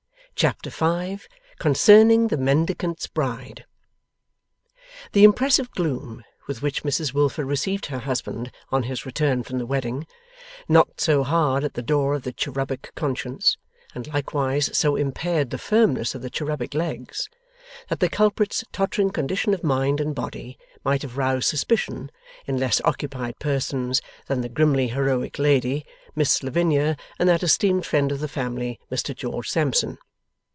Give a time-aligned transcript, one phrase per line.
[0.33, 1.27] Chapter 5
[1.59, 3.63] CONCERNING THE MENDICANT'S BRIDE
[5.11, 9.67] The impressive gloom with which Mrs Wilfer received her husband on his return from the
[9.67, 10.07] wedding,
[10.67, 13.55] knocked so hard at the door of the cherubic conscience,
[13.93, 17.29] and likewise so impaired the firmness of the cherubic legs,
[17.89, 22.09] that the culprit's tottering condition of mind and body might have roused suspicion
[22.47, 28.11] in less occupied persons that the grimly heroic lady, Miss Lavinia, and that esteemed friend
[28.11, 29.99] of the family, Mr George Sampson.